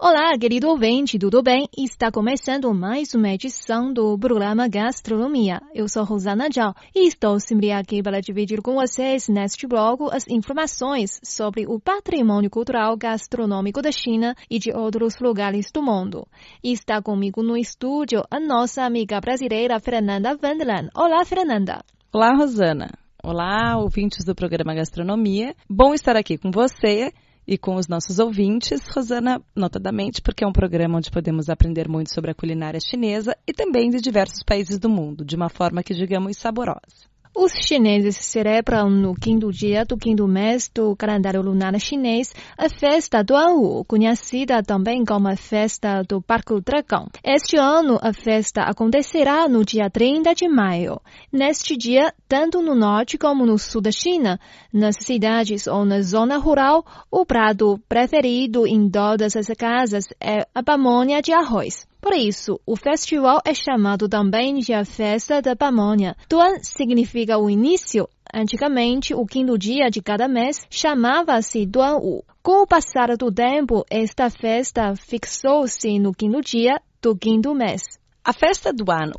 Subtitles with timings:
[0.00, 1.68] Olá, querido ouvinte, tudo bem?
[1.76, 5.60] Está começando mais uma edição do programa Gastronomia.
[5.74, 10.24] Eu sou Rosana Zhao e estou sempre aqui para dividir com vocês neste bloco as
[10.28, 16.28] informações sobre o patrimônio cultural gastronômico da China e de outros lugares do mundo.
[16.62, 20.90] Está comigo no estúdio a nossa amiga brasileira Fernanda Wendland.
[20.94, 21.82] Olá, Fernanda.
[22.12, 22.88] Olá, Rosana.
[23.20, 25.56] Olá, ouvintes do programa Gastronomia.
[25.68, 27.12] Bom estar aqui com você
[27.48, 32.12] e com os nossos ouvintes, Rosana, notadamente porque é um programa onde podemos aprender muito
[32.12, 35.94] sobre a culinária chinesa e também de diversos países do mundo, de uma forma que
[35.94, 37.08] digamos saborosa.
[37.40, 43.22] Os chineses celebram no quinto dia do quinto mês do calendário lunar chinês a festa
[43.22, 47.06] do Wu, conhecida também como a festa do Barco Dragão.
[47.22, 51.00] Este ano, a festa acontecerá no dia 30 de maio.
[51.32, 54.40] Neste dia, tanto no norte como no sul da China,
[54.72, 60.60] nas cidades ou na zona rural, o prato preferido em todas as casas é a
[60.60, 61.87] pamonha de arroz.
[62.00, 66.16] Por isso, o festival é chamado também de a Festa da Pamonha.
[66.28, 68.08] Duan significa o início.
[68.32, 72.24] Antigamente, o quinto dia de cada mês chamava-se Duan Wu.
[72.42, 77.82] Com o passar do tempo, esta festa fixou-se no quinto dia do quinto mês.
[78.28, 79.10] A festa do An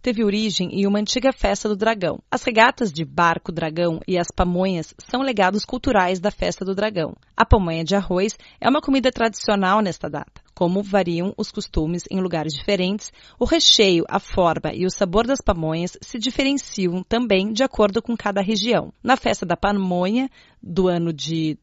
[0.00, 2.20] teve origem em uma antiga festa do dragão.
[2.30, 7.16] As regatas de barco dragão e as pamonhas são legados culturais da festa do dragão.
[7.36, 10.40] A pamonha de arroz é uma comida tradicional nesta data.
[10.54, 13.10] Como variam os costumes em lugares diferentes,
[13.40, 18.16] o recheio, a forma e o sabor das pamonhas se diferenciam também de acordo com
[18.16, 18.92] cada região.
[19.02, 20.30] Na festa da pamonha
[20.62, 21.58] do ano de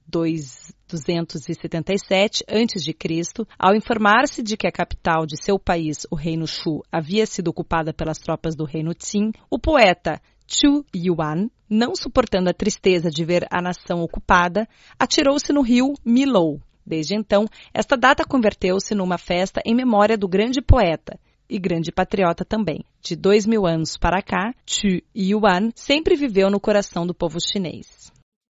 [0.91, 7.25] 277 a.C., ao informar-se de que a capital de seu país, o reino Shu, havia
[7.25, 13.09] sido ocupada pelas tropas do reino Qin, o poeta Chu Yuan, não suportando a tristeza
[13.09, 14.67] de ver a nação ocupada,
[14.99, 20.61] atirou-se no rio Milou, Desde então, esta data converteu-se numa festa em memória do grande
[20.61, 21.19] poeta
[21.49, 22.83] e grande patriota também.
[23.01, 28.11] De dois mil anos para cá, Chu Yuan sempre viveu no coração do povo chinês.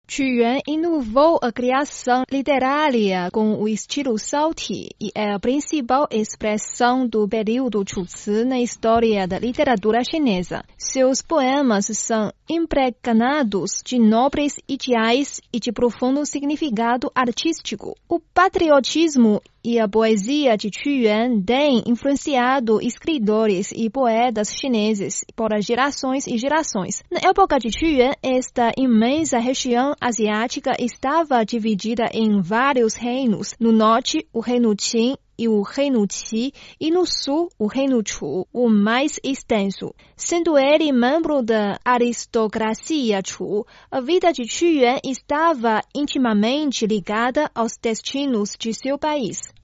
[0.08, 7.28] Yuan inovou a criação literária com o estilo Salti e é a principal expressão do
[7.28, 10.64] período Chuzi na história da literatura chinesa.
[10.78, 17.96] Seus poemas são impregnados de nobres ideais e de profundo significado artístico.
[18.08, 26.28] O patriotismo e a poesia de Yuan têm influenciado escritores e poetas chineses por gerações
[26.28, 27.02] e gerações.
[27.12, 33.56] Na época de Yuan, esta imensa região asiática estava dividida em vários reinos.
[33.60, 38.48] No norte, o reino Qin e o Reino Qi, e no sul, o Reino Chu,
[38.54, 39.94] o mais extenso.
[40.16, 48.56] Sendo ele membro da aristocracia Chu, a vida de Yuan estava intimamente ligada aos destinos
[48.58, 49.55] de seu país.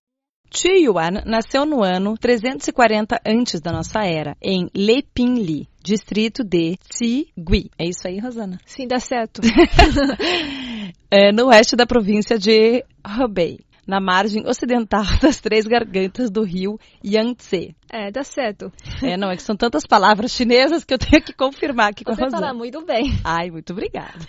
[0.54, 7.72] Qi Yuan nasceu no ano 340 antes da nossa era, em Lepinli, distrito de Qigui.
[7.80, 8.60] É isso aí, Rosana?
[8.66, 9.42] Sim, dá certo.
[11.10, 16.78] é, no oeste da província de Hebei na margem ocidental das três gargantas do rio
[17.04, 17.76] Yangtze.
[17.92, 18.72] É, dá certo.
[19.02, 22.14] É, não, é que são tantas palavras chinesas que eu tenho que confirmar aqui com
[22.14, 22.42] Você a Rosana.
[22.42, 23.12] fala muito bem.
[23.24, 24.20] Ai, muito obrigada.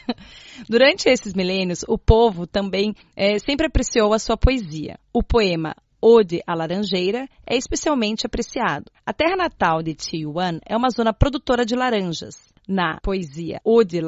[0.68, 4.98] Durante esses milênios, o povo também é, sempre apreciou a sua poesia.
[5.12, 8.90] O poema Ode à Laranjeira é especialmente apreciado.
[9.06, 12.52] A terra natal de Yuan é uma zona produtora de laranjas.
[12.66, 14.00] Na poesia Ode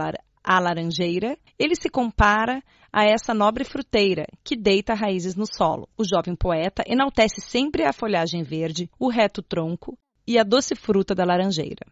[0.43, 2.61] à Laranjeira, ele se compara
[2.93, 5.89] a essa nobre fruteira que deita raízes no solo.
[5.97, 9.97] O jovem poeta enaltece sempre a folhagem verde, o reto tronco
[10.27, 11.87] e a doce fruta da laranjeira.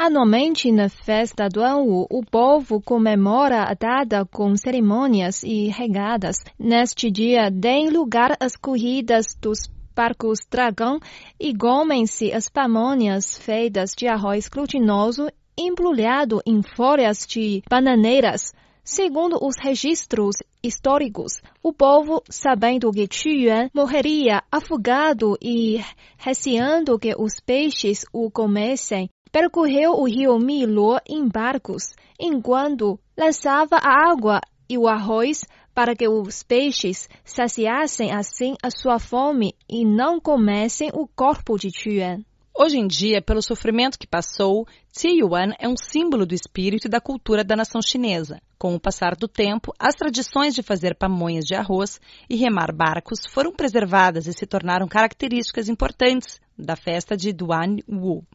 [0.00, 6.36] Anualmente, na festa do Anwu, o povo comemora a data com cerimônias e regadas.
[6.56, 11.00] Neste dia, tem lugar as corridas dos barcos dragão
[11.38, 15.26] e comem-se as pamonhas feitas de arroz glutinoso
[15.58, 18.52] embrulhado em folhas de bananeiras.
[18.84, 25.84] Segundo os registros históricos, o povo, sabendo que Yuan morreria afogado e
[26.16, 34.10] receando que os peixes o comessem, percorreu o rio Milo em barcos, enquanto lançava a
[34.10, 35.44] água e o arroz
[35.74, 41.68] para que os peixes saciassem assim a sua fome e não comessem o corpo de
[41.86, 42.24] Yuan.
[42.60, 44.66] Hoje em dia, pelo sofrimento que passou,
[45.04, 48.40] Yuan é um símbolo do espírito e da cultura da nação chinesa.
[48.58, 53.20] Com o passar do tempo, as tradições de fazer pamonhas de arroz e remar barcos
[53.30, 58.26] foram preservadas e se tornaram características importantes da festa de Duan Wu.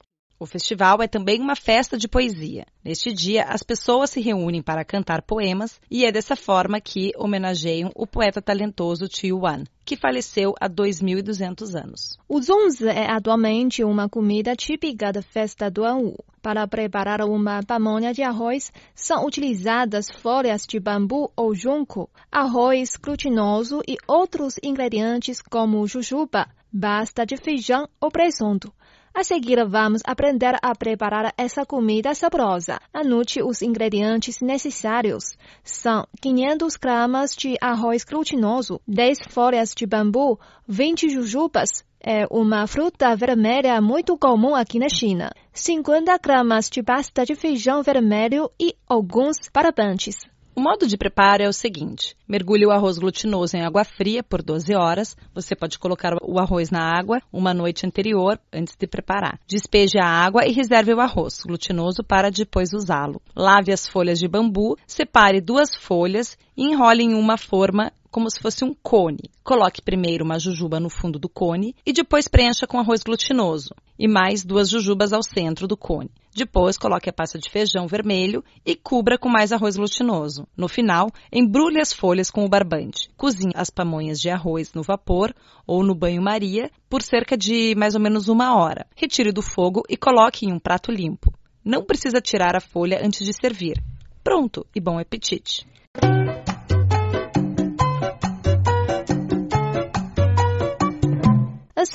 [0.44, 2.66] O festival é também uma festa de poesia.
[2.84, 7.90] Neste dia, as pessoas se reúnem para cantar poemas e é dessa forma que homenageiam
[7.96, 12.18] o poeta talentoso Tio Wan, que faleceu há 2.200 anos.
[12.28, 16.22] O zunzi é atualmente uma comida típica da festa do Anwu.
[16.42, 23.80] Para preparar uma pamonha de arroz, são utilizadas folhas de bambu ou junco, arroz glutinoso
[23.88, 28.74] e outros ingredientes como jujuba, basta de feijão ou presunto.
[29.16, 32.80] A seguir, vamos aprender a preparar essa comida saborosa.
[32.92, 35.38] Anote os ingredientes necessários.
[35.64, 43.16] São 500 gramas de arroz glutinoso, 10 folhas de bambu, 20 jujubas, é uma fruta
[43.16, 45.32] vermelha muito comum aqui na China.
[45.54, 50.18] 50 gramas de pasta de feijão vermelho e alguns parabantes.
[50.56, 54.44] O modo de preparo é o seguinte: mergulhe o arroz glutinoso em água fria por
[54.44, 55.18] 12 horas.
[55.34, 59.40] Você pode colocar o arroz na água uma noite anterior, antes de preparar.
[59.48, 63.20] Despeje a água e reserve o arroz glutinoso para depois usá-lo.
[63.36, 68.40] Lave as folhas de bambu, separe duas folhas e enrole em uma forma como se
[68.40, 69.32] fosse um cone.
[69.44, 74.08] Coloque primeiro uma jujuba no fundo do cone e depois preencha com arroz glutinoso e
[74.08, 76.12] mais duas jujubas ao centro do cone.
[76.36, 80.48] Depois, coloque a pasta de feijão vermelho e cubra com mais arroz glutinoso.
[80.58, 83.10] No final, embrulhe as folhas com o barbante.
[83.16, 85.34] Cozinhe as pamonhas de arroz no vapor
[85.68, 88.88] ou no banho-maria por cerca de mais ou menos uma hora.
[88.96, 91.32] Retire do fogo e coloque em um prato limpo.
[91.64, 93.82] Não precisa tirar a folha antes de servir.
[94.24, 95.68] Pronto e bom apetite!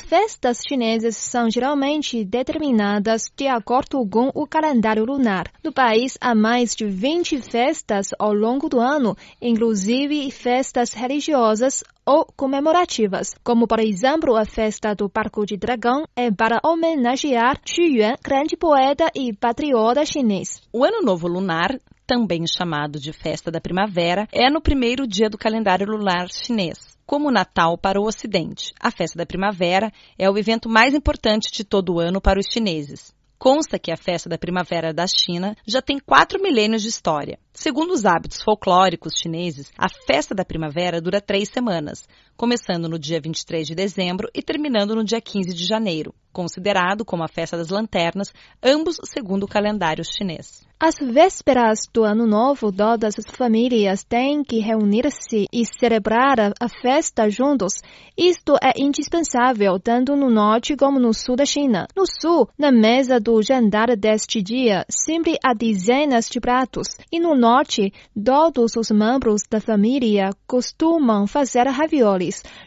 [0.08, 5.52] Festas chinesas são geralmente determinadas de acordo com o calendário lunar.
[5.62, 12.24] No país, há mais de 20 festas ao longo do ano, inclusive festas religiosas ou
[12.34, 18.14] comemorativas, como por exemplo a festa do Barco de Dragão é para homenagear Qu Yuan,
[18.24, 20.62] grande poeta e patriota chinês.
[20.72, 21.78] O Ano Novo Lunar
[22.08, 27.30] também chamado de Festa da Primavera, é no primeiro dia do calendário lunar chinês como
[27.30, 28.74] Natal para o Ocidente.
[28.78, 32.46] A festa da primavera é o evento mais importante de todo o ano para os
[32.52, 33.14] chineses.
[33.38, 37.38] Consta que a festa da primavera da China já tem quatro milênios de história.
[37.52, 42.06] Segundo os hábitos folclóricos chineses, a festa da primavera dura três semanas,
[42.38, 47.24] começando no dia 23 de dezembro e terminando no dia 15 de janeiro, considerado como
[47.24, 48.32] a festa das lanternas,
[48.62, 50.68] ambos segundo o calendário chinês.
[50.80, 57.28] Às vésperas do Ano Novo, todas as famílias têm que reunir-se e celebrar a festa
[57.28, 57.72] juntos.
[58.16, 61.88] Isto é indispensável tanto no norte como no sul da China.
[61.96, 66.86] No sul, na mesa do jantar deste dia, sempre há dezenas de pratos.
[67.10, 71.66] E no norte, todos os membros da família costumam fazer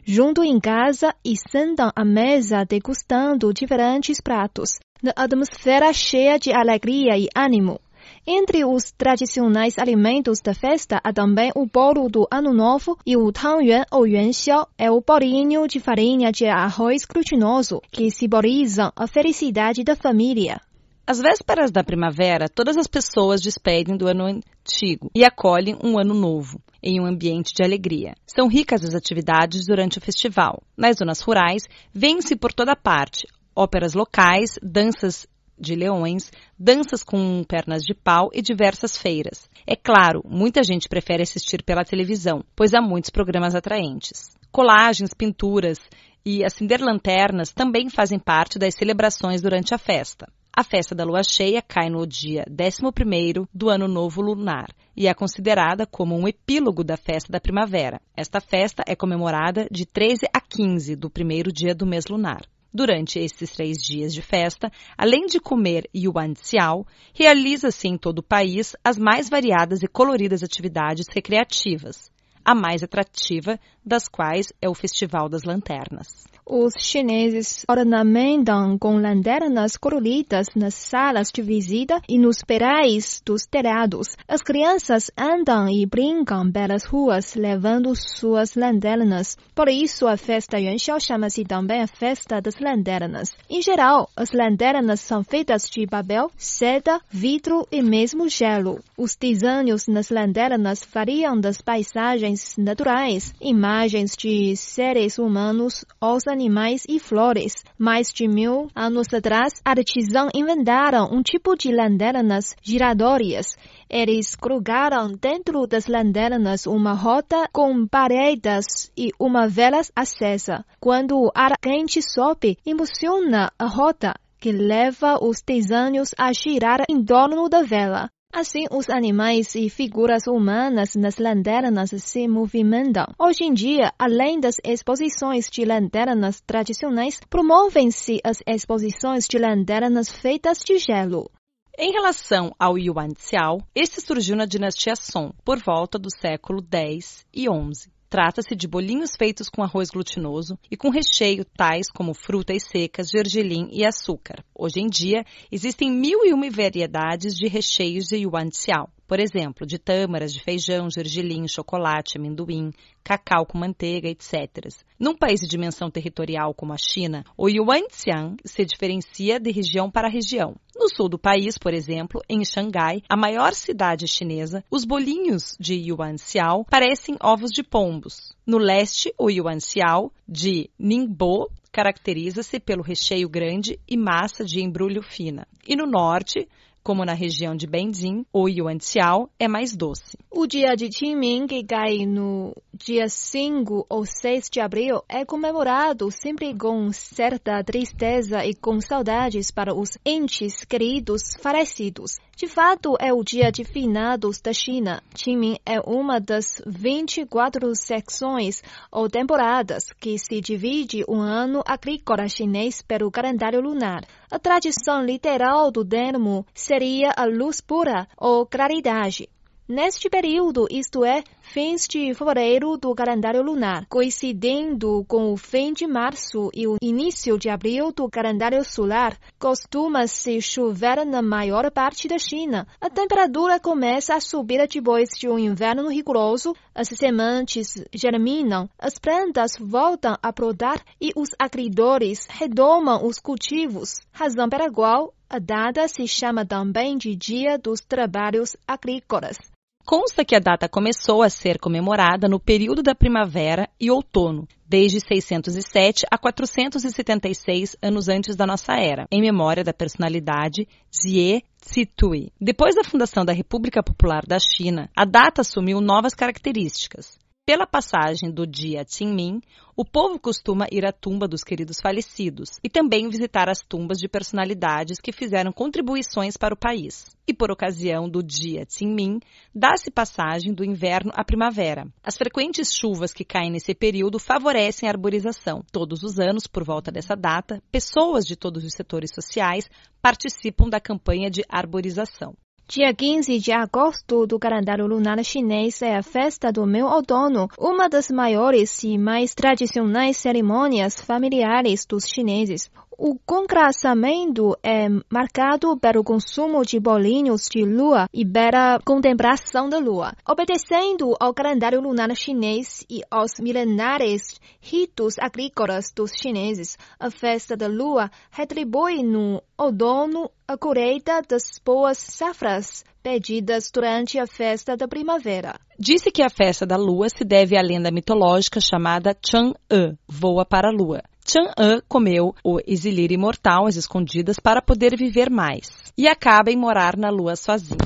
[0.04, 4.80] junto em casa e sentam à mesa degustando diferentes pratos.
[5.02, 7.80] Na atmosfera cheia de alegria e ânimo.
[8.26, 13.32] Entre os tradicionais alimentos da festa há também o bolo do Ano Novo e o
[13.32, 19.84] tangyuan ou yuanxiao, é o bolinho de farinha de arroz glutinoso que simbolizam a felicidade
[19.84, 20.62] da família.
[21.06, 26.14] Às vésperas da primavera, todas as pessoas despedem do ano antigo e acolhem um ano
[26.14, 28.14] novo em um ambiente de alegria.
[28.26, 30.62] São ricas as atividades durante o festival.
[30.78, 31.64] Nas zonas rurais,
[31.94, 35.28] vêm-se por toda parte óperas locais, danças
[35.60, 39.48] de leões, danças com pernas de pau e diversas feiras.
[39.68, 44.32] É claro, muita gente prefere assistir pela televisão, pois há muitos programas atraentes.
[44.52, 45.78] Colagens, pinturas
[46.26, 50.28] e acender lanternas também fazem parte das celebrações durante a festa.
[50.54, 55.14] A festa da lua cheia cai no dia 11 do ano novo lunar e é
[55.14, 58.02] considerada como um epílogo da festa da primavera.
[58.18, 62.42] Esta festa é comemorada de 13 a 15 do primeiro dia do mês lunar.
[62.74, 68.24] Durante esses três dias de festa, além de comer yuan xiao, realiza-se em todo o
[68.24, 72.12] país as mais variadas e coloridas atividades recreativas,
[72.44, 76.30] a mais atrativa das quais é o Festival das Lanternas.
[76.46, 84.18] Os chineses ornamentam com lanternas coloridas nas salas de visita e nos perais dos telhados.
[84.28, 89.38] As crianças andam e brincam pelas ruas levando suas lanternas.
[89.56, 93.30] Por isso, a festa Yuanxiao chama-se também a festa das lanternas.
[93.50, 98.80] Em geral, as lanternas são feitas de papel, seda, vidro e mesmo gelo.
[98.98, 103.71] Os desenhos nas lanternas variam das paisagens naturais, imagens
[104.18, 107.54] de seres humanos, os animais e flores.
[107.78, 113.56] Mais de mil anos atrás, artesãos inventaram um tipo de lanternas giratórias.
[113.90, 120.66] Eles colocaram dentro das lanternas uma roda com paredes e uma vela acesa.
[120.80, 127.04] Quando o ar quente sobe, emociona a roda que leva os desenhos a girar em
[127.06, 128.10] torno da vela.
[128.34, 133.08] Assim, os animais e figuras humanas nas lanternas se movimentam.
[133.20, 140.60] Hoje em dia, além das exposições de lanternas tradicionais, promovem-se as exposições de lanternas feitas
[140.60, 141.30] de gelo.
[141.78, 147.26] Em relação ao Yuan Xiao, este surgiu na dinastia Song, por volta do século 10
[147.34, 147.92] e 11.
[148.12, 153.70] Trata-se de bolinhos feitos com arroz glutinoso e com recheio tais como frutas secas, gergelim
[153.72, 154.44] e açúcar.
[154.62, 158.88] Hoje em dia, existem mil e uma variedades de recheios de yuan xiao.
[159.08, 162.72] Por exemplo, de tâmaras, de feijão, gergelim, chocolate, amendoim,
[163.04, 164.70] cacau com manteiga, etc.
[165.00, 170.08] Num país de dimensão territorial como a China, o Yuanxiang se diferencia de região para
[170.08, 170.56] região.
[170.76, 175.74] No sul do país, por exemplo, em Xangai, a maior cidade chinesa, os bolinhos de
[175.74, 178.32] Yuanxiao parecem ovos de pombos.
[178.46, 185.48] No leste, o Yuanxiao de Ningbo caracteriza-se pelo recheio grande e massa de embrulho fina.
[185.66, 186.48] E no norte,
[186.84, 190.18] como na região de Benzin, o Yuanxiao é mais doce.
[190.32, 196.10] O dia de Qingming, que cai no dia 5 ou 6 de abril, é comemorado
[196.12, 202.16] sempre com certa tristeza e com saudades para os entes queridos falecidos.
[202.36, 205.04] De fato, é o dia de finados da China.
[205.14, 212.82] Qingming é uma das 24 secções ou temporadas que se divide um ano agrícola chinês
[212.82, 214.04] pelo calendário lunar.
[214.32, 219.28] A tradição literal do termo seria a luz pura ou claridade.
[219.74, 225.88] Neste período, isto é, fins de fevereiro do calendário lunar, coincidindo com o fim de
[225.88, 232.20] março e o início de abril do calendário solar, costuma-se chover na maior parte da
[232.20, 232.68] China.
[232.82, 239.52] A temperatura começa a subir depois de um inverno rigoroso, as sementes germinam, as plantas
[239.58, 246.06] voltam a brotar e os agricultores retomam os cultivos, razão pela qual a data se
[246.10, 249.38] chama também de Dia dos Trabalhos Agrícolas.
[249.86, 255.00] Consta que a data começou a ser comemorada no período da primavera e outono, desde
[255.00, 262.32] 607 a 476 anos antes da nossa era, em memória da personalidade Jie Zitui.
[262.40, 267.21] Depois da fundação da República Popular da China, a data assumiu novas características.
[267.44, 269.42] Pela passagem do dia Qingming,
[269.76, 274.08] o povo costuma ir à tumba dos queridos falecidos e também visitar as tumbas de
[274.08, 277.04] personalidades que fizeram contribuições para o país.
[277.28, 279.20] E por ocasião do dia Qingming,
[279.56, 281.88] dá-se passagem do inverno à primavera.
[282.04, 285.64] As frequentes chuvas que caem nesse período favorecem a arborização.
[285.72, 289.68] Todos os anos, por volta dessa data, pessoas de todos os setores sociais
[290.00, 292.36] participam da campanha de arborização.
[292.74, 297.90] Dia 15 de agosto do calendário lunar chinês é a festa do meu outono, uma
[297.90, 302.72] das maiores e mais tradicionais cerimônias familiares dos chineses.
[303.04, 310.14] O congraçamento é marcado pelo consumo de bolinhos de lua e pela contemplação da lua.
[310.24, 317.66] Obedecendo ao calendário lunar chinês e aos milenares ritos agrícolas dos chineses, a festa da
[317.66, 325.60] lua retribui no outono a colheita das boas safras pedidas durante a festa da primavera.
[325.80, 330.70] Disse que a festa da lua se deve à lenda mitológica chamada Chang'e, voa para
[330.70, 331.02] a lua.
[331.26, 336.98] Chang'e comeu o exilir imortal às escondidas para poder viver mais e acaba em morar
[336.98, 337.78] na lua sozinho.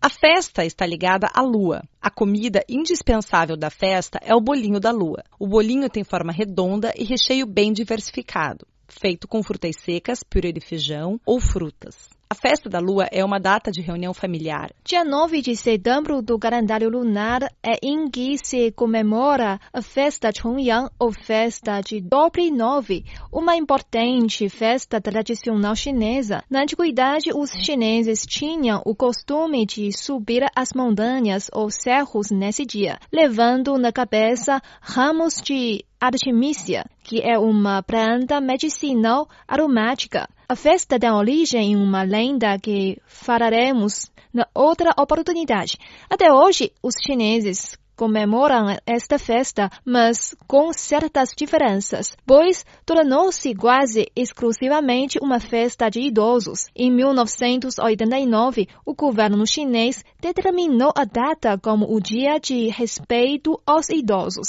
[0.00, 1.82] A festa está ligada à lua.
[2.00, 5.24] A comida indispensável da festa é o bolinho da lua.
[5.40, 10.60] O bolinho tem forma redonda e recheio bem diversificado, feito com frutas secas, purê de
[10.60, 12.17] feijão ou frutas.
[12.30, 14.70] A festa da lua é uma data de reunião familiar.
[14.84, 20.90] Dia 9 de setembro do calendário lunar é em que se comemora a festa Chongyang
[20.98, 26.44] ou festa de Dobre Nove, uma importante festa tradicional chinesa.
[26.50, 32.98] Na antiguidade, os chineses tinham o costume de subir as montanhas ou cerros nesse dia,
[33.10, 40.28] levando na cabeça ramos de Artemisia, que é uma planta medicinal aromática.
[40.48, 45.76] A festa tem origem em uma lenda que falaremos na outra oportunidade.
[46.08, 55.18] Até hoje, os chineses comemoram esta festa, mas com certas diferenças, pois tornou-se quase exclusivamente
[55.20, 56.68] uma festa de idosos.
[56.76, 64.48] Em 1989, o governo chinês determinou a data como o Dia de Respeito aos Idosos.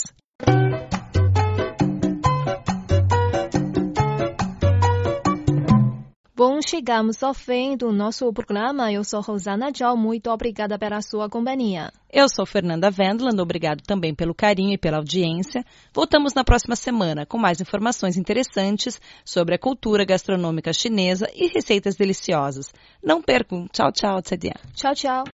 [6.59, 8.91] Então, chegamos ao fim do nosso programa.
[8.91, 9.95] Eu sou Rosana Zhao.
[9.95, 11.89] Muito obrigada pela sua companhia.
[12.11, 13.39] Eu sou Fernanda Wendland.
[13.39, 15.63] Obrigado também pelo carinho e pela audiência.
[15.93, 21.95] Voltamos na próxima semana com mais informações interessantes sobre a cultura gastronômica chinesa e receitas
[21.95, 22.73] deliciosas.
[23.01, 23.65] Não percam.
[23.71, 24.21] Tchau, tchau.
[24.21, 25.23] Tchau, tchau.